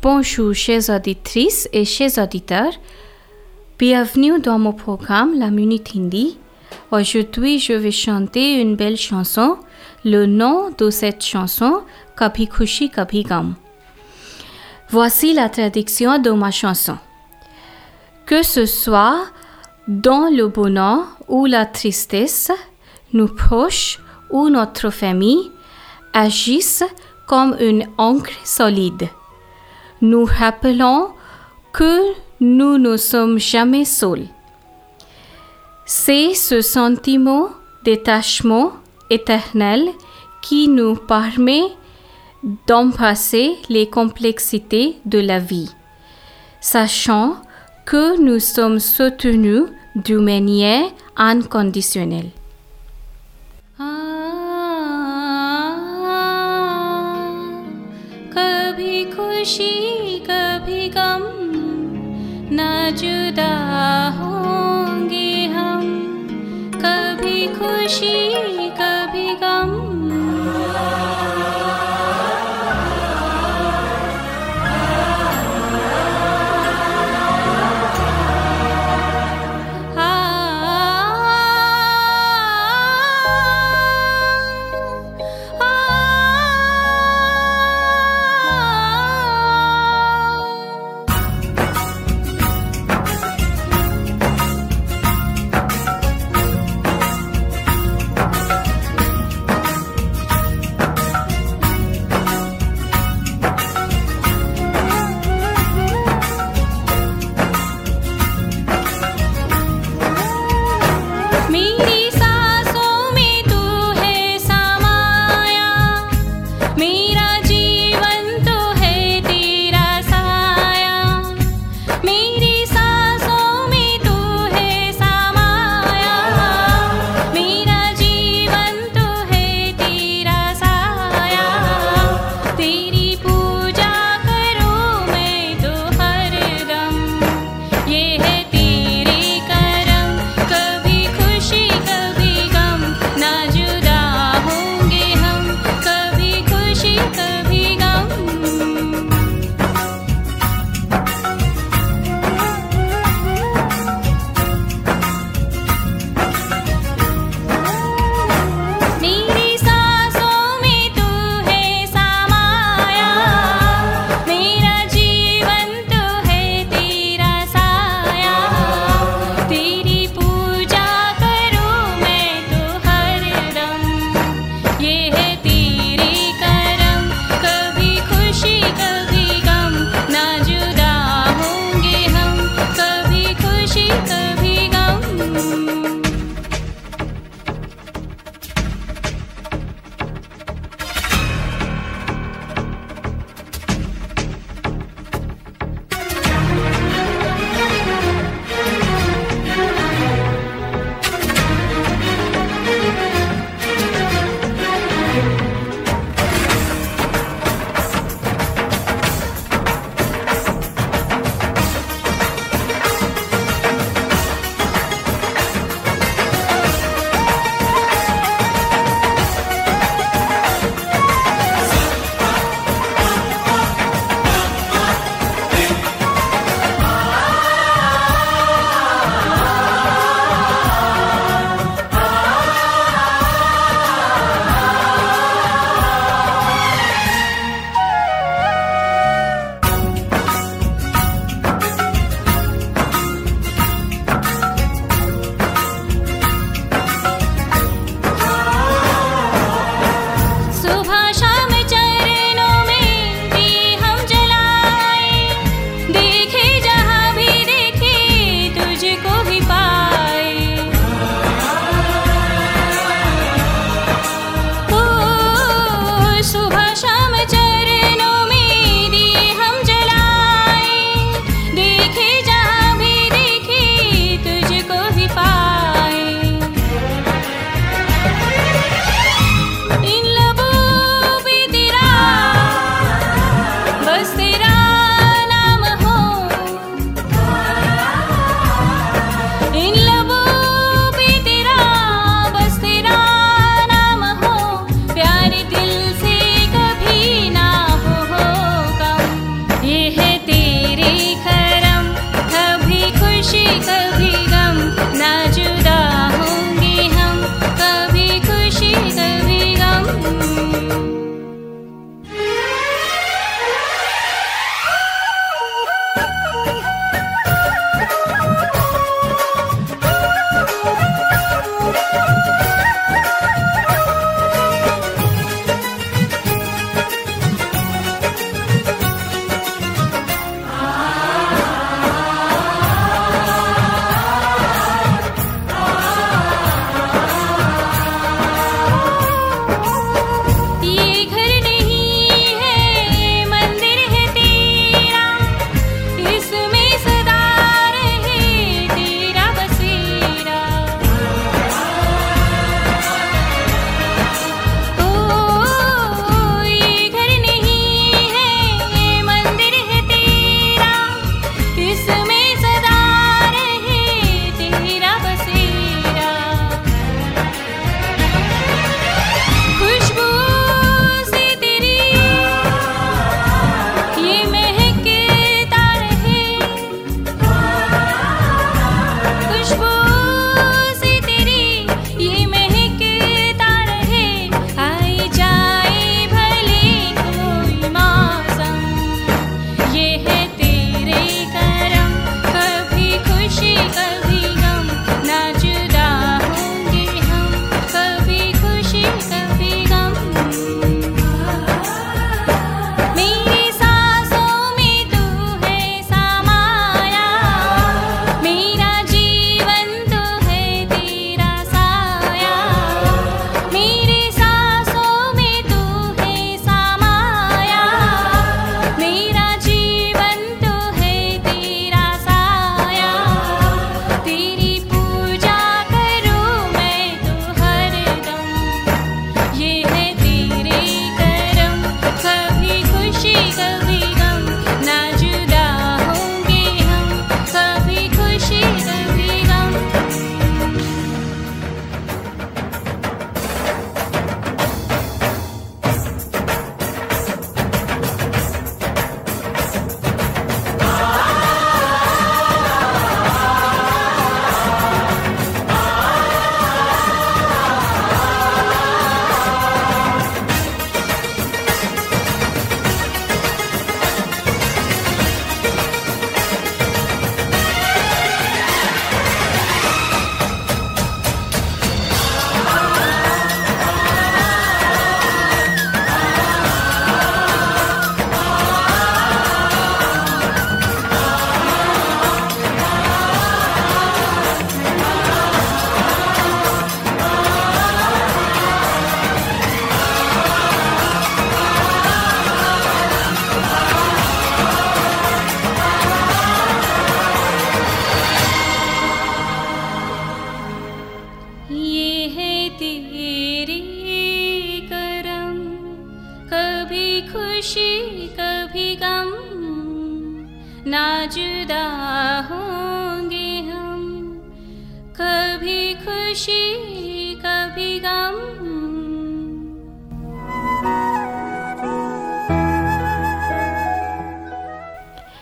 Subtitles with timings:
[0.00, 2.72] Bonjour chers auditrices et chers auditeurs.
[3.78, 6.38] Bienvenue dans mon programme La Minute Hindi.
[6.90, 9.58] Aujourd'hui, je vais chanter une belle chanson.
[10.04, 11.82] Le nom de cette chanson,
[12.16, 12.90] Kabhi Khushi.
[14.90, 16.96] Voici la traduction de ma chanson.
[18.26, 19.24] Que ce soit
[19.88, 22.50] dans le bonheur ou la tristesse,
[23.12, 24.00] nos proches
[24.30, 25.50] ou notre famille
[26.12, 26.84] agissent
[27.26, 29.08] comme une encre solide.
[30.00, 31.08] Nous rappelons
[31.72, 32.00] que
[32.40, 34.26] nous ne sommes jamais seuls.
[35.84, 37.48] C'est ce sentiment
[37.84, 38.72] détachement
[39.10, 39.88] éternel
[40.42, 41.62] qui nous permet
[42.66, 45.70] d'embrasser les complexités de la vie,
[46.60, 47.36] sachant
[47.84, 49.64] que nous sommes soutenus
[49.96, 50.84] d'une manière
[51.16, 52.30] inconditionnelle.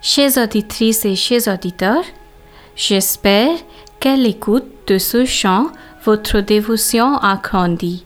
[0.00, 2.04] Chers auditrices et chers auditeurs,
[2.74, 3.56] j'espère
[4.00, 5.66] qu'à l'écoute de ce chant,
[6.04, 8.04] votre dévotion a grandi.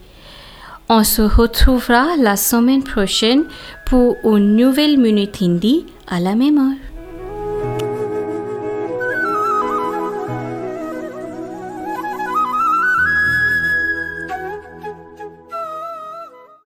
[0.89, 3.45] On se retrouvera la semaine prochaine
[3.85, 6.92] pour une nouvelle minute hindi à la heure.